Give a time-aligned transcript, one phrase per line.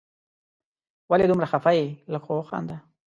[1.11, 2.77] ولي دومره خفه یې؟ لږ خو وخانده